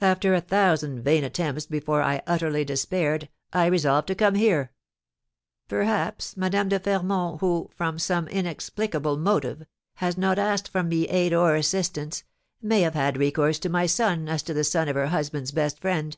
After 0.00 0.34
a 0.34 0.40
thousand 0.40 1.02
vain 1.04 1.22
attempts 1.22 1.66
before 1.66 2.02
I 2.02 2.20
utterly 2.26 2.64
despaired, 2.64 3.28
I 3.52 3.66
resolved 3.66 4.08
to 4.08 4.14
come 4.16 4.34
here. 4.34 4.72
Perhaps 5.68 6.36
Madame 6.36 6.68
de 6.68 6.80
Fermont, 6.80 7.38
who, 7.38 7.70
from 7.76 8.00
some 8.00 8.26
inexplicable 8.26 9.16
motive, 9.16 9.62
has 9.98 10.18
not 10.18 10.36
asked 10.36 10.68
from 10.68 10.88
me 10.88 11.06
aid 11.06 11.32
or 11.32 11.54
assistance, 11.54 12.24
may 12.60 12.80
have 12.80 12.94
had 12.94 13.16
recourse 13.16 13.60
to 13.60 13.68
my 13.68 13.86
son 13.86 14.28
as 14.28 14.42
to 14.42 14.52
the 14.52 14.64
son 14.64 14.88
of 14.88 14.96
her 14.96 15.06
husband's 15.06 15.52
best 15.52 15.78
friend. 15.80 16.16